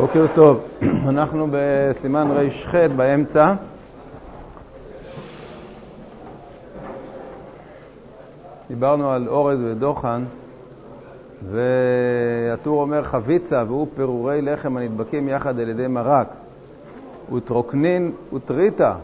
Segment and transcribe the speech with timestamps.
[0.00, 0.60] בוקר טוב,
[1.08, 3.54] אנחנו בסימן ר"ח באמצע.
[8.68, 10.24] דיברנו על אורז ודוחן,
[11.50, 16.28] והטור אומר חביצה והוא פירורי לחם הנדבקים יחד על ידי מרק,
[17.32, 18.94] וטרוקנין וטריטה,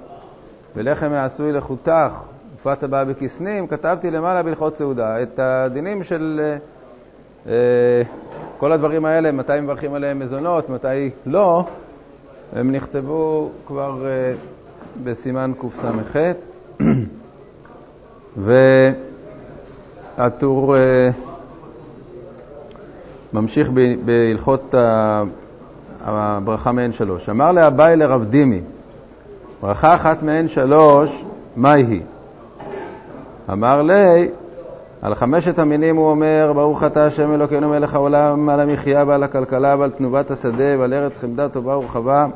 [0.77, 2.13] ולחם העשוי לחותך,
[2.57, 5.23] ופת הבאה בכסנים, כתבתי למעלה בהלכות סעודה.
[5.23, 6.41] את הדינים של
[7.47, 8.03] אה,
[8.59, 11.65] כל הדברים האלה, מתי מברכים עליהם מזונות, מתי לא,
[12.53, 14.33] הם נכתבו כבר אה,
[15.05, 16.17] בסימן קס"ח,
[20.17, 21.11] והטור אה,
[23.33, 23.71] ממשיך
[24.05, 24.75] בהלכות
[26.01, 27.29] הברכה מעין שלוש.
[27.29, 28.61] אמר לאביי לרב דימי,
[29.61, 31.25] ברכה אחת מעין שלוש,
[31.57, 32.01] מהי?
[33.53, 34.29] אמר לי,
[35.07, 39.77] על חמשת המינים הוא אומר, ברוך אתה השם אלוקינו מלך העולם, על המחיה ועל הכלכלה
[39.79, 42.27] ועל תנובת השדה ועל ארץ חמדה טובה ורחבה,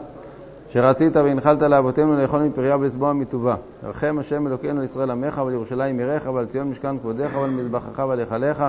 [0.69, 3.55] שרצית והנחלת לאבותינו לאכול מפריה ולשבוע מטובה.
[3.85, 8.21] רחם השם אלוקינו לישראל עמך ועל ירושלים עירך ועל ציון משכן כבודך ועל מזבחך ועל
[8.21, 8.65] היכליך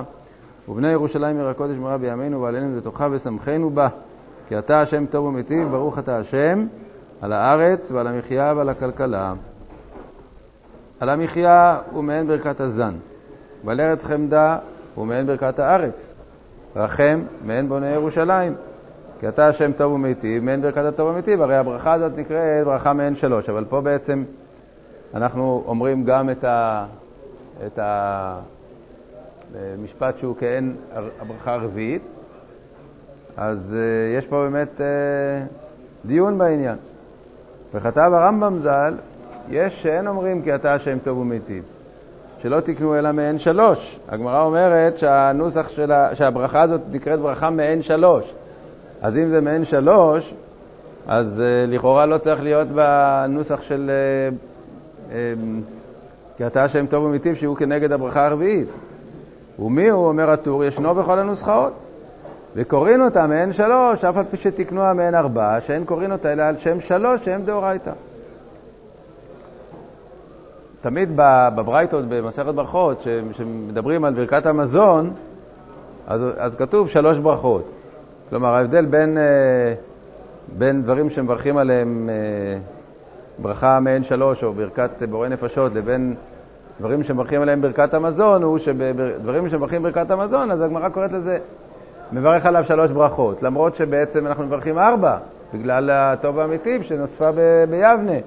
[0.68, 3.88] ובני ירושלים עיר הקודש מרה בימינו ועלינו לתוכה ושמחנו בה
[4.48, 6.66] כי אתה השם טוב ומיטיב, ברוך אתה השם
[7.20, 9.32] על הארץ ועל המחיה ועל הכלכלה.
[11.00, 12.94] על המחיה הוא מעין ברכת הזן.
[13.64, 14.58] ועל ארץ חמדה
[14.94, 16.06] הוא מעין ברכת הארץ.
[16.76, 18.54] רחם מעין בוני ירושלים.
[19.20, 21.42] כי אתה השם טוב ומיטיב, מעין ברכת הטוב ומיטיב.
[21.42, 24.24] הרי הברכה הזאת נקראת ברכה מעין שלוש, אבל פה בעצם
[25.14, 26.86] אנחנו אומרים גם את, ה,
[27.66, 27.78] את
[29.54, 30.76] המשפט שהוא כעין
[31.20, 32.02] הברכה הרביעית.
[33.36, 34.82] אז uh, יש פה באמת uh,
[36.06, 36.76] דיון בעניין.
[37.74, 38.94] וכתב הרמב"ם ז"ל,
[39.48, 41.64] יש שאין אומרים כי אתה השם טוב ומיטיב.
[42.42, 43.98] שלא תקנו אלא מעין שלוש.
[44.08, 46.14] הגמרא אומרת שהנוסח של ה...
[46.14, 48.34] שהברכה הזאת נקראת ברכה מעין שלוש.
[49.02, 50.34] אז אם זה מעין שלוש,
[51.06, 55.12] אז uh, לכאורה לא צריך להיות בנוסח של uh, um,
[56.36, 58.68] כי אתה השם טוב ומיטיב, שהוא כנגד הברכה הרביעית.
[59.58, 61.72] ומי הוא, אומר הטור, ישנו בכל הנוסחאות.
[62.54, 66.58] וקוראים אותה מעין שלוש, אף על פי שתקנוה מעין ארבע, שאין קוראים אותה אלא על
[66.58, 67.92] שם שלוש, שהם דאורייתא.
[70.82, 71.10] תמיד
[71.54, 75.10] בברייתות, במסכת ברכות, שמדברים על ברכת המזון,
[76.06, 77.70] אז, אז כתוב שלוש ברכות.
[78.30, 79.74] כלומר, ההבדל בין, אה,
[80.58, 82.58] בין דברים שמברכים עליהם אה,
[83.38, 86.14] ברכה מעין שלוש, או ברכת בורא נפשות, לבין
[86.80, 91.38] דברים שמברכים עליהם ברכת המזון, הוא שבדברים שמברכים ברכת המזון, אז הגמרא קוראת לזה,
[92.12, 95.16] מברך עליו שלוש ברכות, למרות שבעצם אנחנו מברכים ארבע,
[95.54, 97.30] בגלל הטוב האמיתי שנוספה
[97.70, 98.18] ביבנה.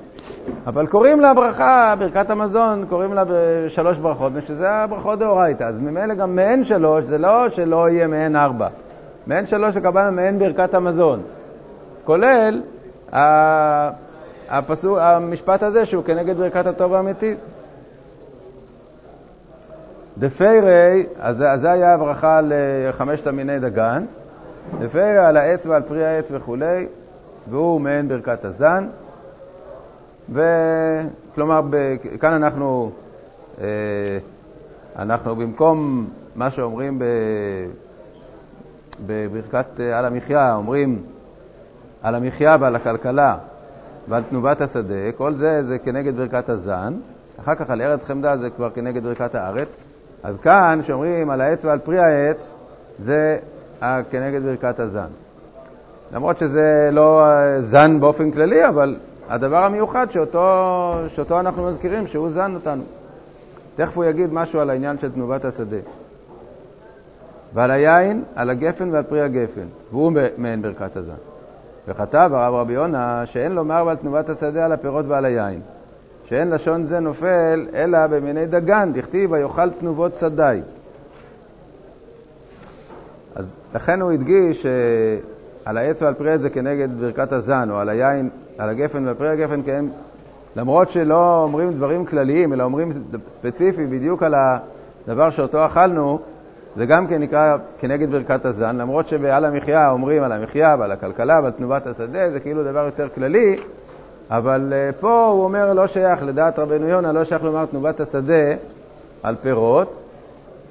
[0.67, 3.23] אבל קוראים לה ברכה, ברכת המזון, קוראים לה
[3.67, 5.63] שלוש ברכות, ושזה הברכות דאורייתא.
[5.63, 8.67] אז ממילא גם מעין שלוש, זה לא שלא יהיה מעין ארבע.
[9.27, 11.21] מעין שלוש הכוונה מעין ברכת המזון.
[12.03, 12.61] כולל
[14.49, 17.35] הפסוק, המשפט הזה שהוא כנגד ברכת הטוב האמיתי.
[20.17, 24.05] דפיירי, אז זה היה הברכה לחמשת המיני דגן.
[24.79, 26.87] דפיירי על העץ ועל פרי העץ וכולי,
[27.49, 28.87] והוא מעין ברכת הזן.
[30.29, 31.61] וכלומר,
[32.19, 32.91] כאן אנחנו,
[33.61, 33.65] אה,
[34.95, 37.01] אנחנו במקום מה שאומרים
[39.05, 41.03] בברכת אה, על המחיה, אומרים
[42.01, 43.37] על המחיה ועל הכלכלה
[44.07, 46.93] ועל תנובת השדה, כל זה זה כנגד ברכת הזן,
[47.39, 49.67] אחר כך על ארץ חמדה זה כבר כנגד ברכת הארץ,
[50.23, 52.51] אז כאן, כשאומרים על העץ ועל פרי העץ,
[52.99, 53.37] זה
[54.09, 55.07] כנגד ברכת הזן.
[56.13, 58.97] למרות שזה לא אה, זן באופן כללי, אבל
[59.29, 62.83] הדבר המיוחד שאותו, שאותו אנחנו מזכירים, שהוא זן אותנו.
[63.75, 65.77] תכף הוא יגיד משהו על העניין של תנובת השדה.
[67.53, 71.13] ועל היין, על הגפן ועל פרי הגפן, והוא מעין ברכת הזן.
[71.87, 75.61] וכתב הרב רבי יונה שאין לומר על תנובת השדה על הפירות ועל היין,
[76.25, 80.61] שאין לשון זה נופל אלא במיני דגן, דכתיב ויאכל תנובות שדי.
[83.35, 84.65] אז לכן הוא הדגיש
[85.65, 89.15] שעל העץ ועל פרי עץ זה כנגד ברכת הזן, או על היין על הגפן ועל
[89.15, 89.85] פרי הגפן, כן,
[90.55, 92.91] למרות שלא אומרים דברים כלליים, אלא אומרים
[93.27, 94.35] ספציפי בדיוק על
[95.07, 96.19] הדבר שאותו אכלנו,
[96.75, 101.39] זה גם כן נקרא כנגד ברכת הזן, למרות שבעל המחיה אומרים על המחיה ועל הכלכלה
[101.43, 103.55] ועל תנובת השדה, זה כאילו דבר יותר כללי,
[104.29, 108.53] אבל אה, פה הוא אומר לא שייך, לדעת רבנו יונה, לא שייך לומר תנובת השדה
[109.23, 109.95] על פירות,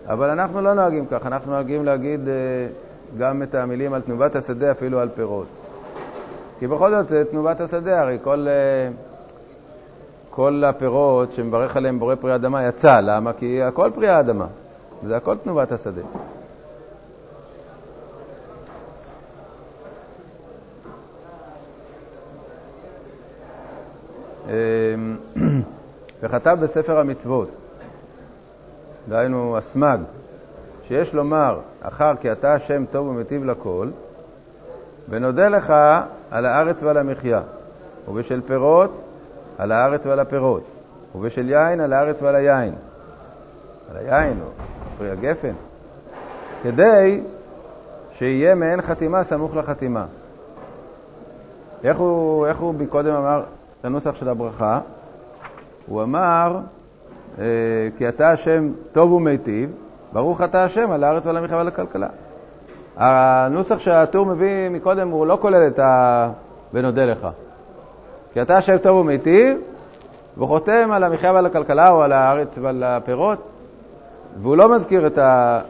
[0.08, 2.34] אבל אנחנו לא נוהגים כך, אנחנו נוהגים להגיד אה,
[3.18, 5.46] גם את המילים על תנובת השדה, אפילו על פירות.
[6.58, 8.90] כי בכל זאת זה תנובת השדה, הרי כל, אה,
[10.30, 13.32] כל הפירות שמברך עליהם בורא פרי אדמה יצא, למה?
[13.32, 14.46] כי הכל פרי האדמה,
[15.06, 16.02] זה הכל תנובת השדה.
[24.48, 25.16] אמ,
[26.22, 27.48] וכתב בספר המצוות,
[29.08, 29.98] דהיינו הסמ"ג,
[30.88, 33.88] שיש לומר אחר כי אתה השם טוב ומטיב לכל,
[35.08, 35.74] ונודה לך
[36.30, 37.40] על הארץ ועל המחיה,
[38.08, 38.90] ובשל פירות
[39.58, 40.62] על הארץ ועל הפירות,
[41.14, 42.74] ובשל יין על הארץ ועל היין,
[43.90, 44.48] על היין או
[44.98, 45.52] פרי הגפן,
[46.62, 47.20] כדי
[48.12, 50.06] שיהיה מעין חתימה סמוך לחתימה.
[51.84, 53.42] איך הוא, איך הוא קודם אמר
[53.80, 54.80] את הנוסח של הברכה?
[55.86, 56.58] הוא אמר,
[57.38, 57.44] אה,
[57.98, 59.70] כי אתה השם טוב ומיטיב,
[60.14, 62.06] ברוך אתה השם על הארץ ועל המחיה ועל הכלכלה.
[62.96, 66.30] הנוסח שהטור מביא מקודם הוא לא כולל את ה...
[66.72, 67.28] ונודה לך.
[68.32, 69.58] כי אתה השם טוב ומיטיב,
[70.36, 73.38] והוא חותם על המחיה ועל הכלכלה או על הארץ ועל הפירות,
[74.42, 75.60] והוא לא מזכיר את, ה...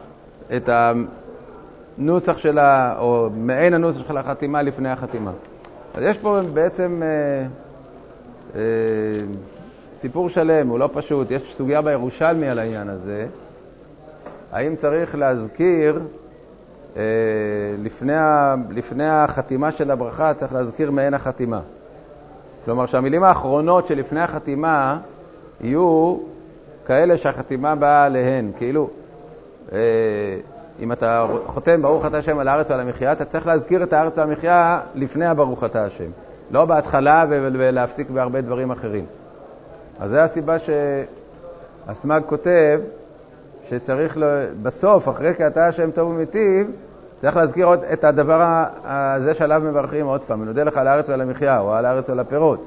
[0.55, 0.69] את
[1.97, 5.31] הנוסח שלה, או מעין הנוסח של החתימה לפני החתימה.
[5.93, 7.45] אז יש פה בעצם אה,
[8.55, 8.61] אה,
[9.93, 11.31] סיפור שלם, הוא לא פשוט.
[11.31, 13.27] יש סוגיה בירושלמי על העניין הזה.
[14.55, 16.01] האם צריך להזכיר,
[16.97, 17.01] אה,
[17.83, 18.13] לפני,
[18.69, 21.59] לפני החתימה של הברכה, צריך להזכיר מעין החתימה.
[22.65, 24.97] כלומר, שהמילים האחרונות שלפני החתימה
[25.61, 26.17] יהיו
[26.85, 28.51] כאלה שהחתימה באה עליהן.
[28.57, 28.89] כאילו,
[29.71, 29.77] אה,
[30.79, 34.17] אם אתה חותם ברוך אתה השם על הארץ ועל המחיה, אתה צריך להזכיר את הארץ
[34.17, 36.09] והמחיה לפני הברוך אתה השם.
[36.51, 39.05] לא בהתחלה ולהפסיק בהרבה דברים אחרים.
[39.99, 42.79] אז זו הסיבה שהסמ"ג כותב
[43.69, 44.17] שצריך
[44.61, 46.71] בסוף, אחרי כי אתה השם טוב ומיטיב,
[47.21, 51.21] צריך להזכיר עוד את הדבר הזה שעליו מברכים עוד פעם, ונודה לך על הארץ ועל
[51.21, 52.63] המחיה, או על הארץ ועל הפירות,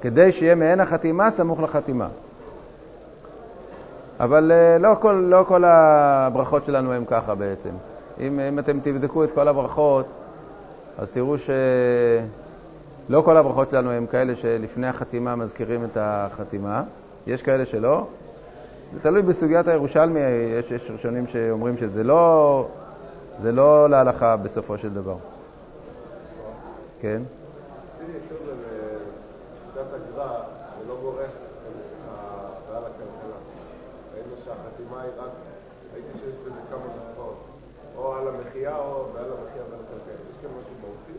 [0.00, 2.08] כדי שיהיה מעין החתימה סמוך לחתימה.
[4.20, 7.70] אבל אה, לא כל, לא כל הברכות שלנו הן ככה בעצם.
[8.20, 10.06] אם, אם אתם תבדקו את כל הברכות,
[10.98, 16.82] אז תראו שלא כל הברכות שלנו הן כאלה שלפני החתימה מזכירים את החתימה.
[17.26, 18.06] יש כאלה שלא.
[18.94, 22.66] זה תלוי בסוגיית הירושלמי, יש, יש ראשונים שאומרים שזה לא,
[23.42, 25.16] זה לא להלכה בסופו של דבר.
[27.00, 27.22] כן?
[34.44, 35.30] שהחתימה היא רק,
[35.94, 37.44] ראיתי שיש בזה כמה נוסחאות,
[37.96, 40.14] או על המחיה או ועל המחיה ועל הכלכלה.
[40.30, 41.12] יש כאן משהו מהותי?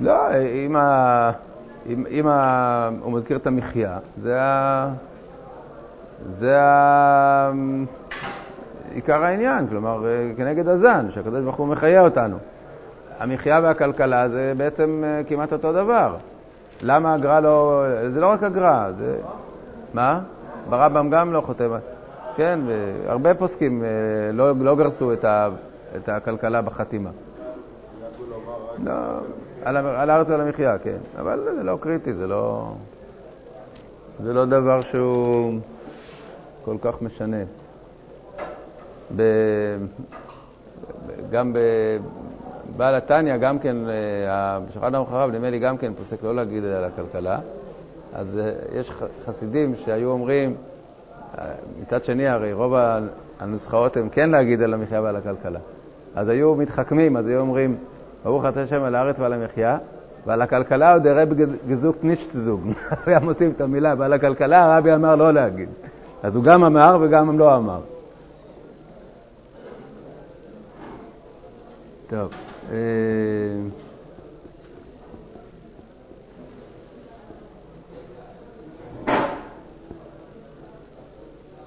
[0.00, 1.32] לא, אם, ה...
[1.86, 2.90] אם, אם ה...
[3.00, 4.92] הוא מזכיר את המחיה, זה, ה...
[6.34, 6.58] זה.
[8.94, 10.04] עיקר העניין, כלומר,
[10.36, 12.36] כנגד הזן, שהקדוש ברוך הוא מחיה אותנו.
[13.18, 16.16] המחיה והכלכלה זה בעצם אה, כמעט אותו דבר.
[16.82, 17.84] למה הגר"א לא...
[18.14, 19.16] זה לא רק הגר"א, זה...
[19.94, 20.20] מה?
[20.68, 21.70] ברמב"ם גם לא חותם.
[22.36, 23.88] כן, והרבה פוסקים אה,
[24.32, 25.48] לא, לא גרסו את, ה,
[25.96, 27.10] את הכלכלה בחתימה.
[28.84, 28.92] לא,
[29.64, 30.96] על הארץ ועל המחיה, כן.
[31.18, 32.72] אבל זה לא קריטי, זה לא,
[34.22, 35.52] זה לא דבר שהוא
[36.64, 37.36] כל כך משנה.
[39.16, 39.22] ב,
[41.30, 41.52] גם
[42.74, 46.64] בבעל התניא, גם כן, אה, בשולחן ערוך הרב, נדמה לי גם כן פוסק לא להגיד
[46.64, 47.38] על הכלכלה.
[48.14, 48.92] אז אה, יש
[49.24, 50.56] חסידים שהיו אומרים,
[51.82, 52.74] מצד שני, הרי רוב
[53.40, 55.58] הנוסחאות הן כן להגיד על המחיה ועל הכלכלה.
[56.14, 57.76] אז היו מתחכמים, אז היו אומרים,
[58.24, 59.78] ברוך אתה השם על הארץ ועל המחיה,
[60.26, 61.28] ועל הכלכלה עוד הרב
[61.68, 62.60] גזוק נישטזוג.
[63.06, 65.68] היה מוסיף את המילה, ועל הכלכלה הרבי אמר לא להגיד.
[66.22, 67.80] אז הוא גם אמר וגם לא אמר.
[72.08, 72.32] טוב.
[72.72, 72.76] אה,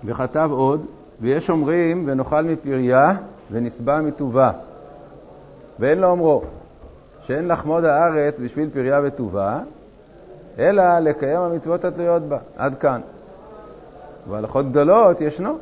[0.03, 0.85] וכתב עוד,
[1.21, 3.13] ויש אומרים ונאכל מפריה
[3.51, 4.51] ונשבע מטובה.
[5.79, 6.41] ואין לו אומרו,
[7.21, 9.59] שאין לחמוד הארץ בשביל פריה וטובה,
[10.59, 12.37] אלא לקיים המצוות התלויות בה.
[12.57, 13.01] עד כאן.
[14.29, 15.57] והלכות גדולות ישנו.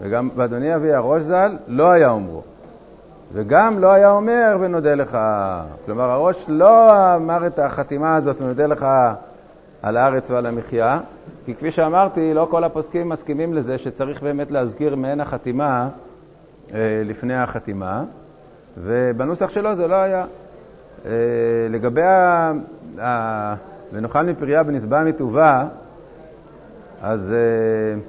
[0.00, 2.42] וגם ואדוני אבי הראש ז"ל לא היה אומרו.
[3.32, 5.18] וגם לא היה אומר ונודה לך.
[5.86, 8.86] כלומר, הראש לא אמר את החתימה הזאת ונודה לך
[9.82, 11.00] על הארץ ועל המחיה,
[11.44, 15.88] כי כפי שאמרתי, לא כל הפוסקים מסכימים לזה שצריך באמת להזכיר מעין החתימה
[16.74, 18.04] אה, לפני החתימה,
[18.78, 20.24] ובנוסח שלו זה לא היה.
[21.06, 21.10] אה,
[21.70, 22.02] לגבי
[23.00, 23.54] ה...
[23.92, 25.64] ונאכל מפריה ונשבע מטובה,
[27.02, 28.00] אז אה,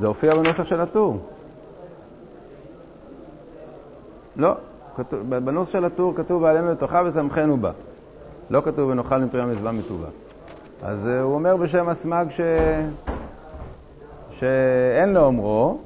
[0.00, 1.18] זה הופיע בנוסח של הטור.
[4.36, 4.54] לא,
[4.96, 7.70] כתוב, בנוסח של הטור כתוב ועלינו לתוכה ושמחנו בה.
[8.50, 10.06] לא כתוב ונאכל מפרי המצווה מטובה.
[10.82, 12.40] אז uh, הוא אומר בשם הסמ"ג ש...
[14.38, 15.78] שאין לו אומרו,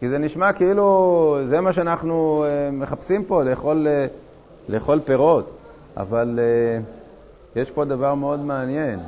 [0.00, 3.86] כי זה נשמע כאילו זה מה שאנחנו uh, מחפשים פה, לאכול,
[4.68, 5.50] לאכול פירות.
[5.96, 6.40] אבל
[7.56, 9.00] יש פה דבר מאוד מעניין.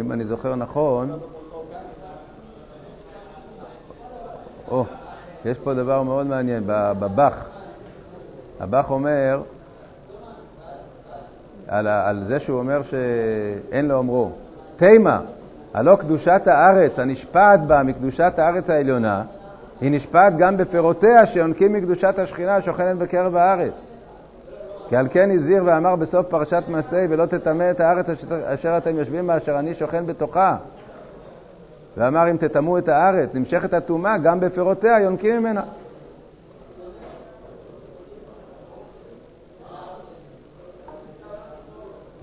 [0.00, 1.18] אם אני זוכר נכון,
[4.70, 4.84] או,
[5.44, 7.48] יש פה דבר מאוד מעניין, בבח.
[8.60, 9.42] הבח אומר,
[11.68, 14.30] על, על זה שהוא אומר שאין לאומרו,
[14.76, 15.20] תימה,
[15.74, 19.22] הלא קדושת הארץ הנשפעת בה מקדושת הארץ העליונה,
[19.80, 23.85] היא נשפעת גם בפירותיה שיונקים מקדושת השכינה השוכנת בקרב הארץ.
[24.88, 28.06] כי על כן הזהיר ואמר בסוף פרשת מסעי, ולא תטמא את הארץ
[28.44, 30.56] אשר אתם יושבים בה, אשר אני שוכן בתוכה.
[31.96, 35.62] ואמר אם תטמאו את הארץ, נמשכת הטומאה, גם בפירותיה יונקים ממנה.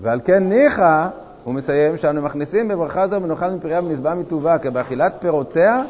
[0.00, 1.08] ועל כן ניחא,
[1.44, 5.82] הוא מסיים, שאנו מכניסים בברכה זו ונאכל מפריה ונשבע מטובה, כי באכילת פירותיה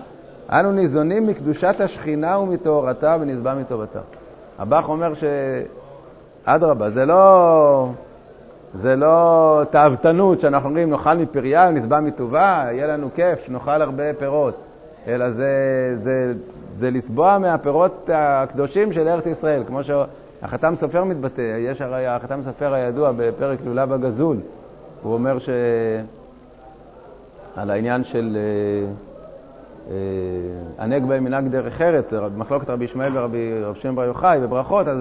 [0.51, 4.01] אנו ניזונים מקדושת השכינה ומטהרתה ונשבע מטובתה.
[4.59, 5.25] הבח אומר ש...
[6.45, 7.89] אדרבה, זה לא,
[8.75, 14.55] זה לא תאוותנות שאנחנו אומרים נאכל מפריה ונשבע מטובה, יהיה לנו כיף, שנאכל הרבה פירות,
[15.07, 15.51] אלא זה,
[15.95, 16.33] זה,
[16.77, 22.75] זה לסבוע מהפירות הקדושים של ארץ ישראל, כמו שהחתם סופר מתבטא, יש הרי החתם סופר
[22.75, 24.37] הידוע בפרק לולב הגזול,
[25.03, 25.49] הוא אומר ש...
[27.57, 28.37] על העניין של
[29.91, 29.95] אה,
[30.79, 34.99] הנהג בהם מנהג דרך ארץ, מחלוקת רבי ישמעאל ורבי רב שם בר יוחאי וברכות, אז,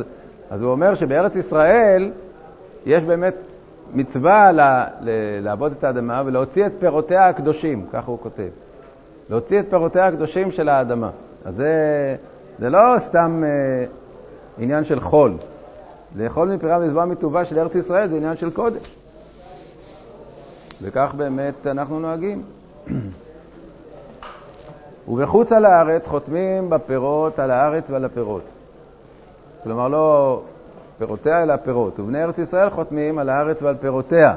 [0.49, 2.11] אז הוא אומר שבארץ ישראל
[2.85, 3.35] יש באמת
[3.93, 4.59] מצווה ל,
[5.01, 5.09] ל,
[5.41, 8.49] לעבוד את האדמה ולהוציא את פירותיה הקדושים, ככה הוא כותב.
[9.29, 11.09] להוציא את פירותיה הקדושים של האדמה.
[11.45, 12.15] אז זה,
[12.59, 13.85] זה לא סתם אה,
[14.57, 15.33] עניין של חול.
[16.15, 18.95] לאכול מפירה ולזבוע מטובה של ארץ ישראל זה עניין של קודש.
[20.81, 22.43] וכך באמת אנחנו נוהגים.
[25.07, 28.52] ובחוץ על הארץ חותמים בפירות על הארץ ועל הפירות.
[29.63, 30.41] כלומר, לא
[30.97, 31.99] פירותיה אלא פירות.
[31.99, 34.35] ובני ארץ ישראל חותמים על הארץ ועל פירותיה.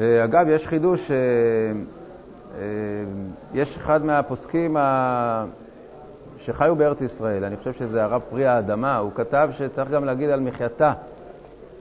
[0.00, 2.64] אה, אגב, יש חידוש, אה, אה,
[3.54, 4.76] יש אחד מהפוסקים
[6.38, 10.40] שחיו בארץ ישראל, אני חושב שזה הרב פרי האדמה, הוא כתב שצריך גם להגיד על
[10.40, 10.92] מחייתה.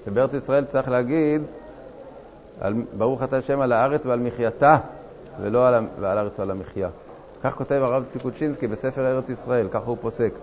[0.05, 1.41] שבארץ ישראל צריך להגיד
[2.61, 4.77] על, ברוך אתה השם על הארץ ועל מחייתה,
[5.41, 6.89] ולא על, ועל הארץ ועל המחיה.
[7.43, 10.33] כך כותב הרב טיקוצ'ינסקי בספר ארץ ישראל, ככה הוא פוסק.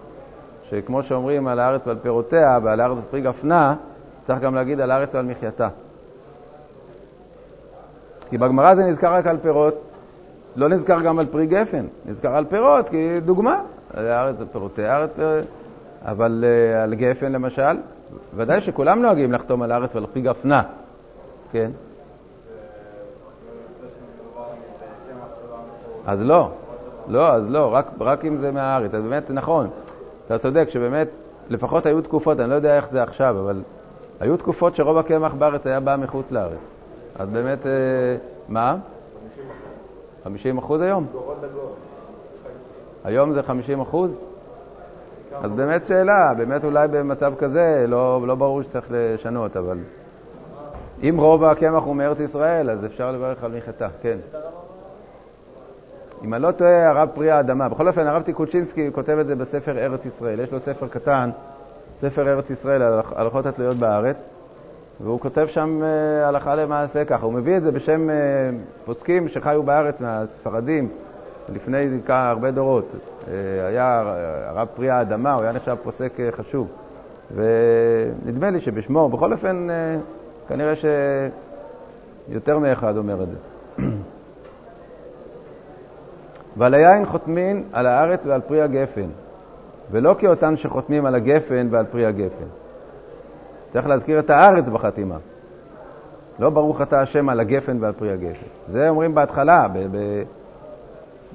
[0.62, 3.75] שכמו שאומרים על הארץ ועל פירותיה ועל הארץ ופרי גפנה,
[4.23, 5.69] צריך גם להגיד על הארץ ועל מחייתה.
[8.30, 9.83] כי בגמרא זה נזכר רק על פירות,
[10.57, 13.62] לא נזכר גם על פרי גפן, נזכר על פירות, כי דוגמה,
[13.95, 15.11] על הארץ ופירותיה, הארץ,
[16.02, 17.76] אבל uh, על גפן למשל,
[18.37, 20.62] ודאי שכולם נוהגים לחתום על הארץ ועל פרי גפנה,
[21.52, 21.71] כן?
[26.07, 26.50] אז לא,
[27.09, 28.95] לא, אז לא, רק, רק אם זה מהארץ.
[28.95, 29.69] אז באמת, נכון,
[30.26, 31.09] אתה צודק שבאמת,
[31.49, 33.62] לפחות היו תקופות, אני לא יודע איך זה עכשיו, אבל
[34.21, 36.59] היו תקופות שרוב הקמח בארץ היה בא מחוץ לארץ.
[37.19, 37.73] אז באמת, אה,
[38.49, 38.76] מה?
[40.25, 41.07] 50 אחוז היום?
[43.04, 44.11] היום זה 50 אחוז?
[45.42, 49.78] אז באמת שאלה, באמת אולי במצב כזה לא, לא ברור שצריך לשנות, אבל
[51.02, 54.19] אם רוב הקמח הוא מארץ ישראל, אז אפשר לברך על מחטא, כן.
[56.24, 57.68] אם אני לא טועה, הרב פרי האדמה.
[57.68, 60.40] בכל אופן, הרב טיקוצ'ינסקי כותב את זה בספר ארץ ישראל.
[60.40, 61.30] יש לו ספר קטן,
[62.00, 62.82] ספר ארץ ישראל,
[63.16, 64.16] הלכות התלויות בארץ,
[65.00, 67.26] והוא כותב שם uh, הלכה למעשה ככה.
[67.26, 68.12] הוא מביא את זה בשם uh,
[68.84, 70.88] פוסקים שחיו בארץ, מהספרדים,
[71.48, 72.94] לפני הרבה דורות.
[72.94, 73.26] Uh,
[73.68, 74.02] היה
[74.46, 76.68] הרב פרי האדמה, הוא היה נחשב פוסק חשוב.
[77.34, 79.66] ונדמה לי שבשמו, בכל אופן,
[80.48, 80.72] כנראה
[82.28, 83.36] שיותר מאחד אומר את זה.
[86.60, 89.06] ועל היין חותמים על הארץ ועל פרי הגפן,
[89.90, 92.44] ולא כאותן שחותמים על הגפן ועל פרי הגפן.
[93.72, 95.16] צריך להזכיר את הארץ בחתימה.
[96.38, 98.46] לא ברוך אתה השם על הגפן ועל פרי הגפן.
[98.68, 99.68] זה אומרים בהתחלה.
[99.72, 100.22] ב- ב-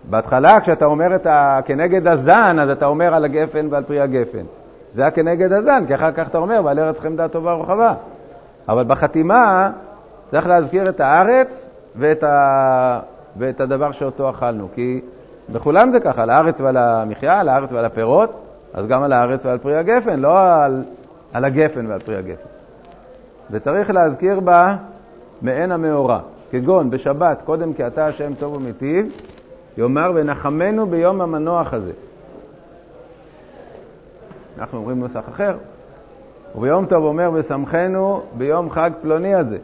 [0.10, 1.60] בהתחלה, כשאתה אומר את ה...
[1.66, 4.46] כנגד הזן, אז אתה אומר על הגפן ועל פרי הגפן.
[4.92, 7.94] זה היה כנגד הזן, כי אחר כך אתה אומר, ועל ארץ חמדה טובה ורחבה.
[8.70, 9.72] אבל בחתימה
[10.32, 13.00] צריך להזכיר את הארץ ואת, ה...
[13.38, 14.68] ואת הדבר שאותו אכלנו.
[14.76, 15.02] כי
[15.50, 18.30] בכולם זה ככה, על הארץ ועל המחיה, על הארץ ועל הפירות,
[18.74, 20.84] אז גם על הארץ ועל פרי הגפן, לא על,
[21.34, 22.50] על הגפן ועל פרי הגפן.
[23.52, 24.76] וצריך להזכיר בה
[25.42, 26.20] מעין המאורע,
[26.52, 29.06] כגון בשבת, קודם כי אתה השם טוב ומיטיב,
[29.78, 31.92] יאמר ונחמנו ביום המנוח הזה.
[34.60, 35.58] אנחנו אומרים נוסח אחר.
[36.56, 39.58] וביום טוב אומר ושמחנו ביום חג פלוני הזה.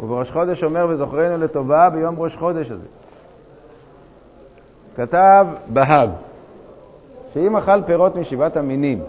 [0.00, 2.86] ובראש חודש אומר וזוכרנו לטובה ביום ראש חודש הזה.
[4.98, 6.10] כתב בהג,
[7.34, 9.02] שאם אכל פירות משבעת המינים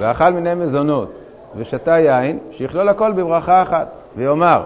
[0.00, 1.12] ואכל מיני מזונות
[1.56, 4.64] ושתה יין, שיכלול הכל בברכה אחת, ויאמר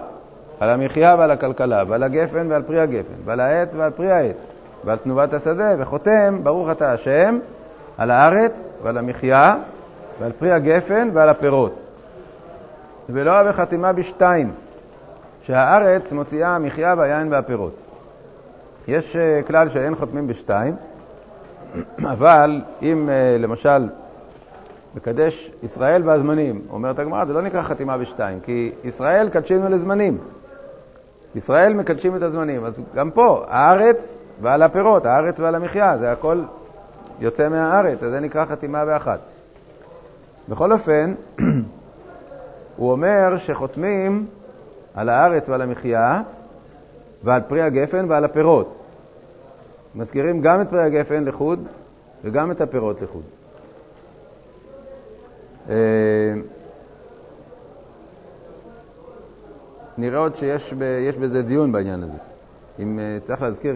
[0.59, 4.35] על המחיה ועל הכלכלה, ועל הגפן ועל פרי הגפן, ועל העץ ועל פרי העץ,
[4.85, 7.39] ועל תנובת השדה, וחותם, ברוך אתה השם,
[7.97, 9.55] על הארץ ועל המחיה
[10.19, 11.75] ועל פרי הגפן ועל הפירות.
[13.09, 14.51] ולא אהבה חתימה בשתיים,
[15.41, 17.86] שהארץ מוציאה המחיה והיין והפירות.
[18.87, 20.75] יש אה, כלל שאין חותמים בשתיים,
[22.13, 23.89] אבל אם אה, למשל
[24.95, 30.17] מקדש ישראל והזמנים, אומרת הגמרא, זה לא נקרא חתימה בשתיים, כי ישראל קדשינו לזמנים.
[31.35, 32.65] ישראל מקדשים את הזמנים.
[32.65, 36.43] אז גם פה, הארץ ועל הפירות, הארץ ועל המחיה, זה הכל
[37.19, 39.19] יוצא מהארץ, אז זה נקרא חתימה באחת.
[40.49, 41.13] בכל אופן,
[42.77, 44.25] הוא אומר שחותמים
[44.95, 46.21] על הארץ ועל המחיה
[47.23, 48.75] ועל פרי הגפן ועל הפירות.
[49.95, 51.67] מזכירים גם את פרי הגפן לחוד
[52.23, 53.23] וגם את הפירות לחוד.
[55.69, 55.75] אה,
[59.97, 62.17] נראה עוד שיש בזה דיון בעניין הזה.
[62.79, 63.75] אם אה, צריך להזכיר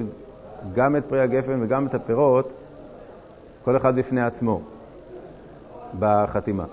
[0.74, 2.50] גם את פרי הגפן וגם את הפירות,
[3.66, 4.62] כל אחד בפני עצמו,
[6.00, 6.66] בחתימה.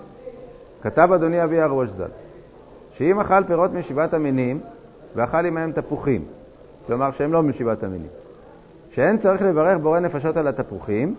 [0.81, 2.03] כתב אדוני אבי הראש ז"ל,
[2.93, 4.59] שאם אכל פירות משבעת המינים
[5.15, 6.25] ואכל עמהם תפוחים,
[6.87, 8.09] כלומר שהם לא משבעת המינים,
[8.91, 11.15] שאין צריך לברך בורא נפשות על התפוחים,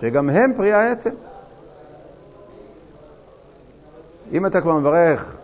[0.00, 1.10] שגם הם פרי העצם.
[4.32, 5.36] אם אתה כבר מברך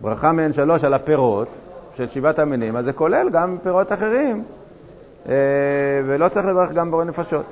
[0.00, 1.48] ברכה מעין שלוש על הפירות
[1.94, 4.44] של שבעת המינים, אז זה כולל גם פירות אחרים,
[5.28, 5.34] אה,
[6.06, 7.44] ולא צריך לברך גם בורא נפשות.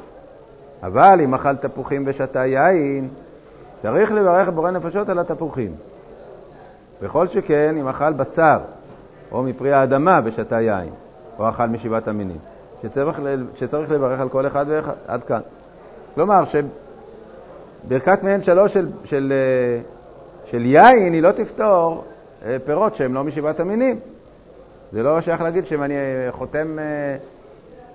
[0.83, 3.09] אבל אם אכל תפוחים ושתה יין,
[3.83, 5.75] צריך לברך בורא נפשות על התפוחים.
[7.01, 8.59] וכל שכן אם אכל בשר
[9.33, 10.91] או מפרי האדמה ושתה יין,
[11.39, 12.39] או אכל משבעת המינים,
[12.83, 13.21] שצריך,
[13.55, 15.41] שצריך לברך על כל אחד ואחד, עד כאן.
[16.15, 16.43] כלומר,
[17.85, 19.81] שברכת מעין שלוש של, של, אה,
[20.45, 22.04] של יין היא לא תפתור
[22.45, 24.00] אה, פירות שהם לא משבעת המינים.
[24.93, 25.95] זה לא שייך להגיד שאם אני
[26.30, 27.17] חותם, אה,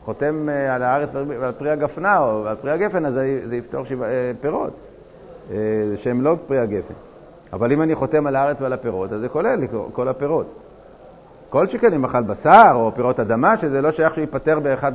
[0.05, 3.13] חותם על הארץ ועל פרי הגפנה או על פרי הגפן, אז
[3.49, 4.05] זה יפתור שבע,
[4.41, 4.73] פירות
[5.95, 6.93] שהם לא פרי הגפן.
[7.53, 9.59] אבל אם אני חותם על הארץ ועל הפירות, אז זה כולל
[9.93, 10.45] כל הפירות.
[11.49, 14.91] כל שכן אם אכל בשר או פירות אדמה, שזה לא שייך שייפטר באחד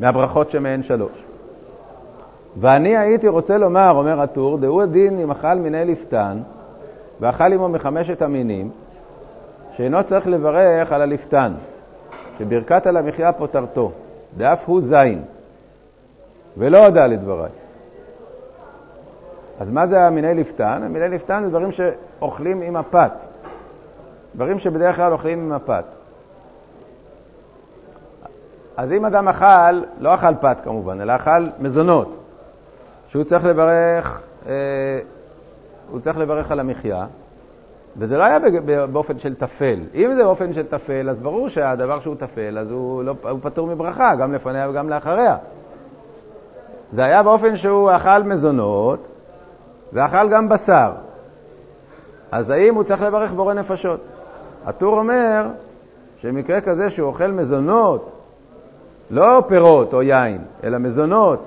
[0.00, 1.24] מהברכות שמהן שלוש.
[2.56, 6.38] ואני הייתי רוצה לומר, אומר הטור, דהו הדין אם אכל מיני לפתן
[7.20, 8.70] ואכל עמו מחמשת המינים,
[9.76, 11.52] שאינו צריך לברך על הלפתן,
[12.38, 13.92] שברכת על המחיה פוטרתו,
[14.36, 15.22] דאף הוא זין,
[16.56, 17.50] ולא הודה לדבריי.
[19.60, 20.82] אז מה זה המיני לפתן?
[20.84, 23.24] המיני לפתן זה דברים שאוכלים עם הפת.
[24.34, 25.84] דברים שבדרך כלל אוכלים עם הפת.
[28.76, 32.16] אז אם אדם אכל, לא אכל פת כמובן, אלא אכל מזונות,
[33.08, 34.52] שהוא צריך לברך, אה,
[35.90, 37.06] הוא צריך לברך על המחיה,
[37.96, 38.38] וזה לא היה
[38.92, 39.80] באופן של טפל.
[39.94, 43.66] אם זה באופן של טפל, אז ברור שהדבר שהוא טפל, אז הוא, לא, הוא פטור
[43.66, 45.36] מברכה, גם לפניה וגם לאחריה.
[46.90, 49.08] זה היה באופן שהוא אכל מזונות
[49.92, 50.92] ואכל גם בשר.
[52.32, 54.00] אז האם הוא צריך לברך בורא נפשות?
[54.68, 55.46] הטור אומר
[56.20, 58.10] שמקרה כזה שהוא אוכל מזונות,
[59.10, 61.44] לא פירות או יין, אלא מזונות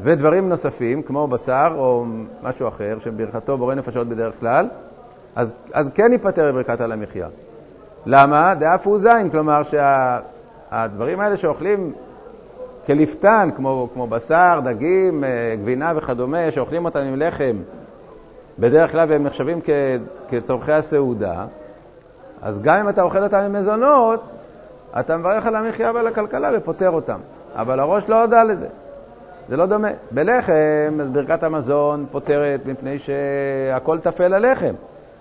[0.00, 2.04] ודברים נוספים, כמו בשר או
[2.42, 4.68] משהו אחר, שברכתו בורא נפשות בדרך כלל,
[5.36, 7.28] אז, אז כן ייפטר בברכת על המחיה.
[8.06, 8.54] למה?
[8.54, 11.92] דאף הוא זין, כלומר שהדברים שה, האלה שאוכלים
[12.86, 17.56] כלפתן, כמו, כמו בשר, דגים, אה, גבינה וכדומה, שאוכלים אותם עם לחם,
[18.58, 19.60] בדרך כלל והם נחשבים
[20.28, 21.46] כצורכי הסעודה,
[22.42, 24.22] אז גם אם אתה אוכל אותם עם מזונות,
[25.00, 27.18] אתה מברך על המחיה ועל הכלכלה ופותר אותם.
[27.54, 28.66] אבל הראש לא הודה לזה.
[29.48, 29.88] זה לא דומה.
[30.10, 34.74] בלחם, אז ברכת המזון פותרת מפני שהכל טפל הלחם.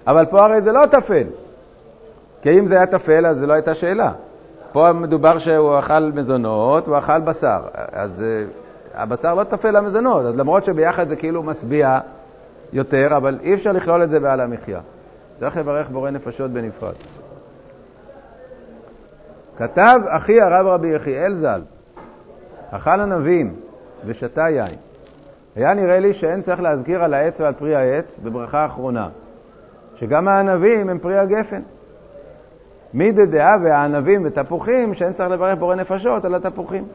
[0.07, 1.27] אבל פה הרי זה לא טפל.
[2.41, 4.11] כי אם זה היה טפל, אז זו לא הייתה שאלה.
[4.71, 7.59] פה מדובר שהוא אכל מזונות, הוא אכל בשר.
[7.73, 11.99] אז uh, הבשר לא טפל למזונות, אז למרות שביחד זה כאילו משביע
[12.73, 14.79] יותר, אבל אי אפשר לכלול את זה בעל המחיה.
[15.39, 16.93] צריך לברך בורא נפשות בנפרד.
[19.57, 21.61] כתב אחי הרב רבי יחיאל ז"ל,
[22.71, 23.55] אכל ענבים
[24.05, 24.77] ושתה יין.
[25.55, 29.09] היה נראה לי שאין צריך להזכיר על העץ ועל פרי העץ בברכה האחרונה,
[29.95, 31.61] שגם הענבים הם פרי הגפן.
[32.93, 36.87] מי דדעה והענבים ותפוחים, שאין צריך לברך בורא נפשות על התפוחים.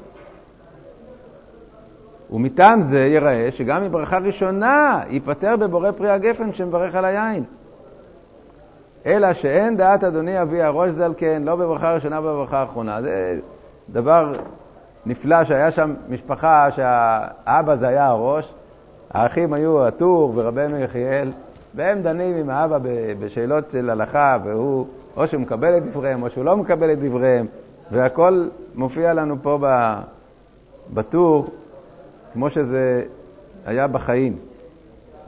[2.30, 7.44] ומטעם זה ייראה שגם מברכה ראשונה ייפטר בבורא פרי הגפן כשמברך על היין.
[9.06, 13.02] אלא שאין דעת אדוני אבי הראש זלקן, לא בברכה ראשונה ובברכה האחרונה.
[13.02, 13.38] זה
[13.88, 14.32] דבר
[15.06, 18.54] נפלא שהיה שם משפחה שהאבא זה היה הראש,
[19.10, 21.30] האחים היו הטור ורבנו יחיאל,
[21.74, 22.78] והם דנים עם האבא
[23.18, 24.86] בשאלות של הלכה, והוא,
[25.16, 27.46] או שהוא מקבל את דבריהם או שהוא לא מקבל את דבריהם,
[27.90, 29.58] והכל מופיע לנו פה
[30.94, 31.46] בטור,
[32.32, 33.02] כמו שזה
[33.66, 34.36] היה בחיים.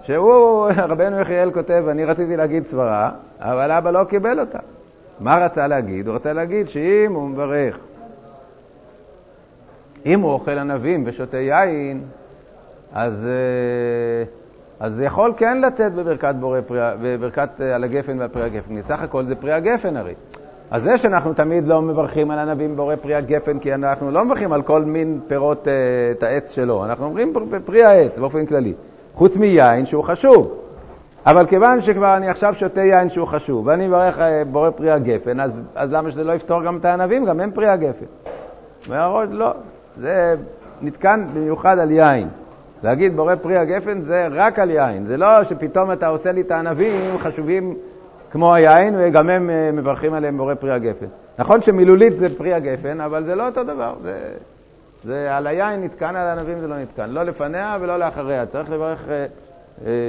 [0.02, 4.58] שהוא, רבנו יחיאל כותב, אני רציתי להגיד סברה, אבל אבא לא קיבל אותה.
[5.20, 6.06] מה רצה להגיד?
[6.06, 7.78] הוא רצה להגיד שאם הוא מברך,
[10.06, 12.02] אם הוא אוכל ענבים ושותה יין,
[12.92, 14.24] אז, אה,
[14.80, 19.02] אז יכול כן לתת בברכת בורא פרי, בברכת אה, על הגפן ועל פרי הגפן, סך
[19.02, 20.14] הכל זה פרי הגפן הרי.
[20.70, 24.52] אז זה שאנחנו תמיד לא מברכים על ענבים בורא פרי הגפן, כי אנחנו לא מברכים
[24.52, 25.72] על כל מין פירות, אה,
[26.10, 27.32] את העץ שלו, אנחנו אומרים
[27.64, 28.72] פרי העץ באופן כללי,
[29.14, 30.65] חוץ מיין שהוא חשוב.
[31.26, 34.18] אבל כיוון שכבר אני עכשיו שותה יין שהוא חשוב, ואני מברך
[34.50, 37.24] בורא פרי הגפן, אז, אז למה שזה לא יפתור גם את הענבים?
[37.24, 38.04] גם הם פרי הגפן.
[38.88, 39.54] אומר לא,
[39.96, 40.34] זה
[40.82, 42.28] נתקן במיוחד על יין.
[42.82, 46.50] להגיד בורא פרי הגפן זה רק על יין, זה לא שפתאום אתה עושה לי את
[46.50, 47.76] הענבים חשובים
[48.30, 51.06] כמו היין וגם הם אה, מברכים עליהם בורא פרי הגפן.
[51.38, 54.18] נכון שמילולית זה פרי הגפן, אבל זה לא אותו דבר, זה,
[55.04, 58.46] זה על היין נתקן, על הענבים זה לא נתקן, לא לפניה ולא לאחריה.
[58.46, 59.26] צריך לברך אה, אה,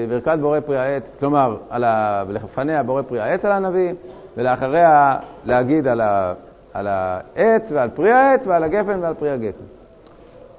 [0.09, 2.23] ברכת בורא פרי העץ, כלומר, ה...
[2.29, 3.95] לפניה בורא פרי העץ על הענבים,
[4.37, 6.33] ולאחריה להגיד על, ה...
[6.73, 9.63] על העץ ועל פרי העץ ועל הגפן ועל פרי הגפן.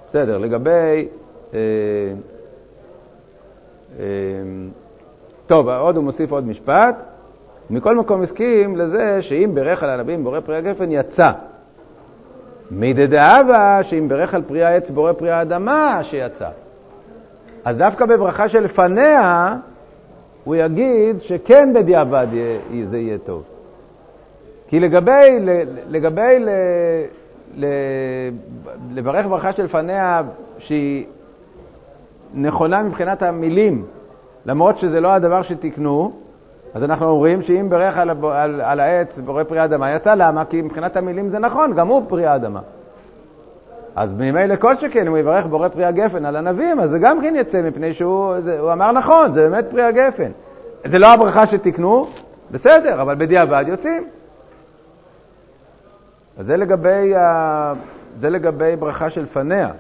[0.09, 1.09] בסדר, לגבי...
[1.55, 1.59] אה,
[3.99, 4.05] אה,
[5.47, 6.97] טוב, עוד הוא מוסיף עוד משפט.
[7.71, 11.31] מכל מקום הסכים לזה שאם ברך על ענבים בורא פרי הגפן יצא.
[12.71, 16.49] מדדאבה שאם ברך על פרי העץ בורא פרי האדמה שיצא.
[17.65, 19.57] אז דווקא בברכה שלפניה
[20.45, 22.27] הוא יגיד שכן בדיעבד
[22.85, 23.43] זה יהיה טוב.
[24.69, 25.39] כי לגבי,
[25.89, 26.45] לגבי
[28.91, 30.23] לברך ברכה שלפניה
[30.59, 31.07] שהיא
[32.35, 33.87] נכונה מבחינת המילים,
[34.47, 36.13] למרות שזה לא הדבר שתיקנו,
[36.75, 40.45] אז אנחנו אומרים שאם ברך על, על, על העץ בורא פרי האדמה, יצא למה?
[40.45, 42.61] כי מבחינת המילים זה נכון, גם הוא פרי האדמה.
[43.99, 47.21] אז ממילא כל שכן, אם הוא יברך בורא פרי הגפן על ענבים, אז זה גם
[47.21, 50.31] כן יצא מפני שהוא זה, הוא אמר נכון, זה באמת פרי הגפן.
[50.85, 52.07] זה לא הברכה שתיקנו,
[52.51, 54.09] בסדר, אבל בדיעבד יוצאים.
[56.39, 57.15] אז זה לגבי.
[58.21, 59.71] זה לגבי ברכה של פניה.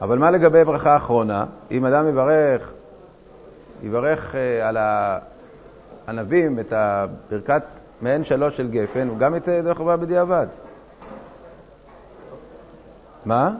[0.00, 1.44] אבל מה לגבי ברכה אחרונה?
[1.70, 2.72] אם אדם יברך,
[3.82, 4.76] יברך אה, על
[6.06, 7.62] הענבים את הברכת
[8.00, 10.46] מעין שלוש של גפן, הוא גם יצא ידי חובה בדיעבד.
[13.26, 13.50] מה?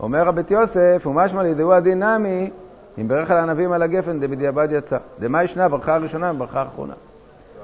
[0.00, 2.50] אומר רבית יוסף, ומשמע לידעו הדין נמי,
[2.98, 4.96] אם ברך על הענבים על הגפן, דבדיעבד יצא.
[5.18, 6.94] דמה ישנה, ברכה הראשונה וברכה האחרונה.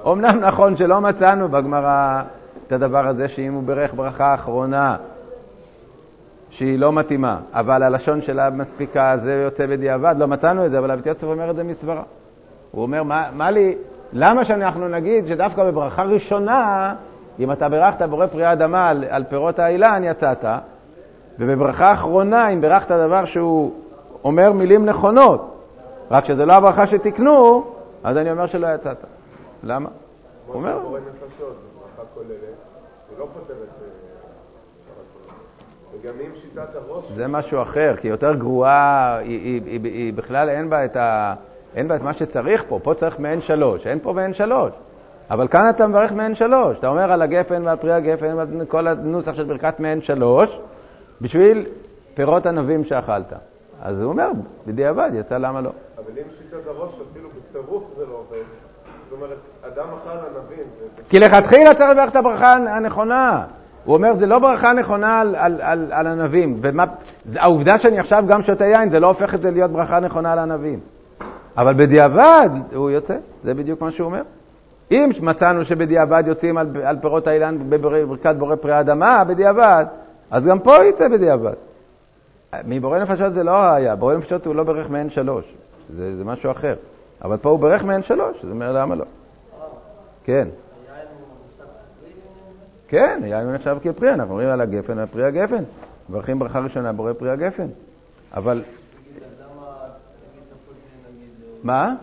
[0.07, 2.22] אמנם נכון שלא מצאנו בגמרא
[2.66, 4.96] את הדבר הזה שאם הוא ברך ברכה אחרונה,
[6.51, 10.90] שהיא לא מתאימה, אבל הלשון שלה מספיקה, זה יוצא בדיעבד, לא מצאנו את זה, אבל
[10.90, 12.03] אבית יוסף אומר את זה מסברה.
[12.70, 13.77] הוא אומר, מה, מה לי,
[14.12, 16.94] למה שאנחנו נגיד שדווקא בברכה ראשונה,
[17.38, 20.45] אם אתה ברכת בורא פרי אדמה על, על פירות האילן, יצאת,
[21.38, 23.73] ובברכה אחרונה, אם ברכת דבר שהוא
[24.25, 25.57] אומר מילים נכונות,
[26.11, 27.64] רק שזה לא הברכה שתיקנו,
[28.05, 28.97] אז אני אומר שלא יצאת.
[29.62, 29.88] למה?
[30.47, 30.81] הוא אומר...
[30.81, 31.57] כמו נפשות,
[31.97, 32.31] ברכה כוללת,
[33.11, 33.27] היא לא.
[36.05, 37.14] אה.
[37.14, 41.35] זה משהו אחר, כי יותר גרועה, היא, היא, היא, בכלל אין בה, ה,
[41.75, 44.73] אין בה את מה שצריך פה, פה צריך מעין שלוש, אין פה מעין שלוש.
[45.33, 48.87] אבל כאן אתה מברך מעין שלוש, אתה אומר על הגפן ועל פרי הגפן ועל כל
[48.88, 50.61] הנוסח של ברכת מעין שלוש,
[51.21, 51.66] בשביל
[52.14, 53.33] פירות ענבים שאכלת.
[53.83, 54.31] אז הוא אומר,
[54.66, 55.71] בדיעבד, יצא למה לא.
[55.99, 58.42] אבל אם שיטת הראש אפילו בצירוף זה לא עובד,
[59.11, 60.64] זאת אומרת, אדם אכל ענבים...
[61.09, 63.45] כי לכתחילה צריך לברך את הברכה הנכונה.
[63.85, 66.61] הוא אומר, זה לא ברכה נכונה על, על, על, על ענבים.
[67.37, 70.38] העובדה שאני עכשיו גם שותה יין, זה לא הופך את זה להיות ברכה נכונה על
[70.38, 70.81] ענבים.
[71.57, 74.23] אבל בדיעבד הוא יוצא, זה בדיוק מה שהוא אומר.
[74.92, 79.85] אם מצאנו שבדיעבד יוצאים על, על פירות האילן בברכת בורא פרי האדמה, בדיעבד,
[80.31, 81.52] אז גם פה יצא בדיעבד.
[82.64, 85.44] מבורא נפשות זה לא היה, בורא נפשות הוא לא ברך מעין שלוש,
[85.96, 86.74] זה, זה משהו אחר.
[87.24, 89.05] אבל פה הוא ברך מעין שלוש, זאת אומרת, למה לא?
[90.24, 90.48] כן.
[92.88, 95.64] כן, היין נחשב כפרי, אנחנו אומרים על הגפן, על פרי הגפן.
[96.11, 97.66] מברכים ברכה ראשונה, בורא פרי הגפן.
[98.35, 98.62] אבל...
[101.62, 101.94] מה?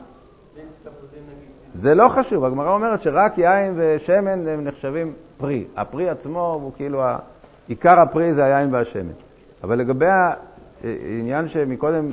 [1.75, 5.65] זה לא חשוב, הגמרא אומרת שרק יין ושמן הם נחשבים פרי.
[5.77, 7.03] הפרי עצמו הוא כאילו,
[7.67, 9.12] עיקר הפרי זה היין והשמן.
[9.63, 10.08] אבל לגבי
[10.84, 12.12] העניין שמקודם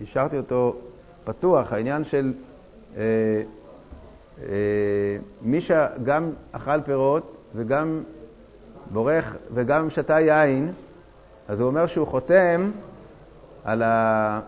[0.00, 0.76] השארתי אותו
[1.24, 2.32] פתוח, העניין של
[2.96, 3.02] אה,
[4.42, 8.02] אה, מי שגם אכל פירות וגם
[8.92, 10.72] בורך וגם שתה יין,
[11.48, 12.70] אז הוא אומר שהוא חותם
[13.64, 14.40] על ה...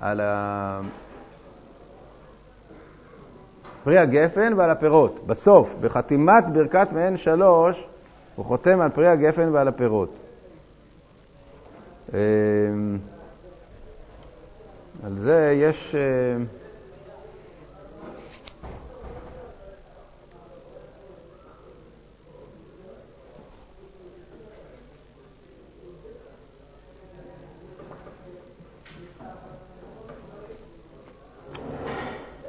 [0.00, 0.80] על ה...
[3.84, 5.26] פרי הגפן ועל הפירות.
[5.26, 7.86] בסוף, בחתימת ברכת מעין שלוש,
[8.36, 10.16] הוא חותם על פרי הגפן ועל הפירות.
[12.14, 12.18] אמ,
[15.04, 15.94] על זה יש...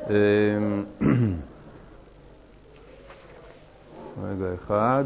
[0.09, 0.15] רגע
[4.55, 5.03] אחד.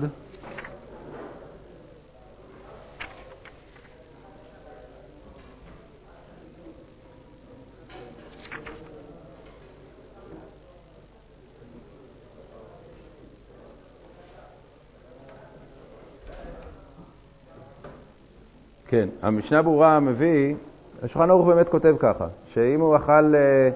[18.88, 20.56] כן, המשנה ברורה מביא,
[21.04, 23.70] השולחן ערוך באמת כותב ככה, שאם הוא אכל אה,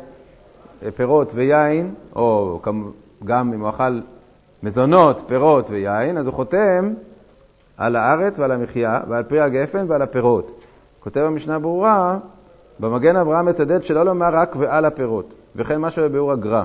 [0.96, 2.60] פירות ויין, או
[3.26, 4.00] גם אם הוא אכל
[4.64, 6.94] מזונות, פירות ויין, אז הוא חותם
[7.78, 10.62] על הארץ ועל המחיה ועל פרי הגפן ועל הפירות.
[11.00, 12.18] כותב המשנה ברורה,
[12.80, 16.64] במגן אברהם מצדד שלא לומר רק ועל הפירות, וכן מה שבביאור הגר"א.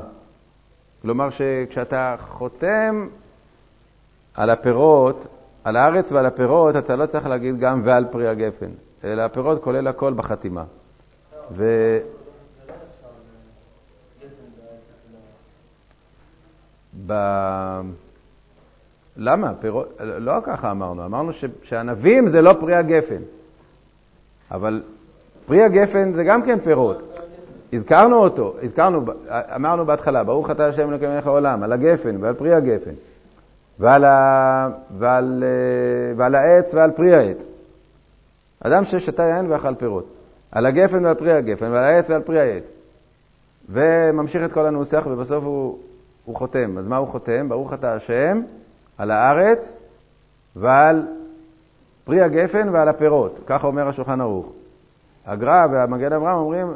[1.03, 3.07] כלומר שכשאתה חותם
[4.35, 5.27] על הפירות,
[5.65, 8.71] על הארץ ועל הפירות, אתה לא צריך להגיד גם ועל פרי הגפן,
[9.05, 10.65] אלא הפירות כולל הכל בחתימה.
[11.53, 11.99] ו...
[17.07, 17.13] ב...
[19.17, 19.53] למה?
[19.61, 19.99] פירות...
[20.01, 21.45] לא ככה אמרנו, אמרנו ש...
[21.63, 23.23] שהענבים זה לא פרי הגפן,
[24.51, 24.83] אבל
[25.47, 27.19] פרי הגפן זה גם כן פירות.
[27.73, 32.55] הזכרנו אותו, הזכרנו, אמרנו בהתחלה, ברוך אתה השם אלוקים מלך העולם, על הגפן ועל פרי
[32.55, 32.91] הגפן,
[33.79, 34.69] ועל, ה...
[34.99, 35.45] ועל...
[36.17, 37.47] ועל העץ ועל פרי העץ.
[38.61, 40.07] אדם ששתה יין ואכל פירות,
[40.53, 42.65] על הגפן ועל פרי הגפן, ועל העץ ועל פרי העץ.
[43.69, 45.79] וממשיך את כל הנוסח, ובסוף הוא
[46.29, 46.79] הוא חותם.
[46.79, 47.49] אז מה הוא חותם?
[47.49, 48.41] ברוך אתה השם
[48.99, 49.77] על הארץ
[50.57, 51.07] ועל
[52.05, 53.41] פרי הגפן ועל הפירות.
[53.47, 54.47] ככה אומר השולחן ערוך.
[55.27, 56.67] הגר"א והמגן אברהם אומרים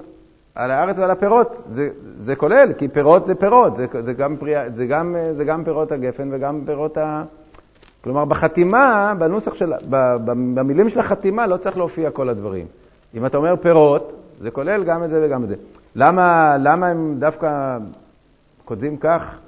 [0.54, 1.64] על הארץ ועל הפירות.
[1.68, 1.88] זה,
[2.18, 5.92] זה כולל, כי פירות זה פירות, זה, זה, גם פרי, זה, גם, זה גם פירות
[5.92, 7.24] הגפן וגם פירות ה...
[8.04, 9.72] כלומר, בחתימה, בנוסח של,
[10.54, 12.66] במילים של החתימה לא צריך להופיע כל הדברים.
[13.14, 15.54] אם אתה אומר פירות, זה כולל גם את זה וגם את זה.
[15.96, 17.78] למה, למה הם דווקא
[18.64, 19.38] כותבים כך,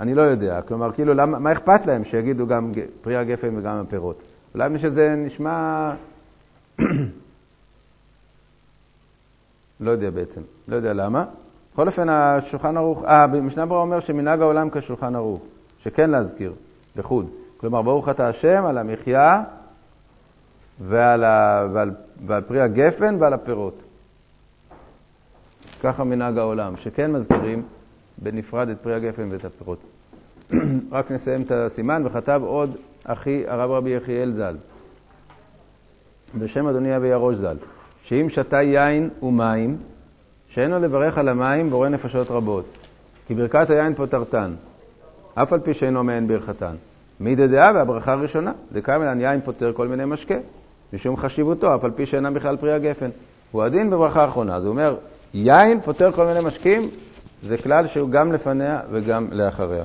[0.00, 0.62] אני לא יודע.
[0.62, 4.22] כלומר, כאילו, למה, מה אכפת להם שיגידו גם פרי הגפן וגם הפירות?
[4.54, 5.92] אולי מי שזה נשמע...
[9.80, 11.24] לא יודע בעצם, לא יודע למה.
[11.72, 15.40] בכל אופן, השולחן ערוך, אה, משנה ברורה אומר שמנהג העולם כשולחן ערוך,
[15.82, 16.52] שכן להזכיר,
[16.96, 17.30] לחוד.
[17.56, 19.42] כלומר, ברוך אתה השם על המחיה
[20.80, 21.90] ועל, ה, ועל,
[22.26, 23.82] ועל פרי הגפן ועל הפירות.
[25.82, 27.62] ככה מנהג העולם, שכן מזכירים
[28.18, 29.78] בנפרד את פרי הגפן ואת הפירות.
[30.92, 34.56] רק נסיים את הסימן, וכתב עוד אחי הרב רבי יחיאל ז"ל,
[36.38, 37.56] בשם אדוני אבי הראש ז"ל,
[38.02, 39.76] שאם שתה יין ומים,
[40.48, 42.78] שאין לו לברך על המים, בורא נפשות רבות.
[43.26, 44.52] כי ברכת היין פוטרתן,
[45.34, 46.74] אף על פי שאינו מעין ברכתן.
[47.20, 50.34] מי דעה והברכה הראשונה, דקאמלן יין פותר כל מיני משקה,
[50.92, 53.10] משום חשיבותו, אף על פי שאינם בכלל פרי הגפן.
[53.52, 54.56] הוא הדין בברכה האחרונה.
[54.56, 54.96] אז הוא אומר,
[55.34, 56.88] יין פותר כל מיני משקים,
[57.46, 59.84] זה כלל שהוא גם לפניה וגם לאחריה.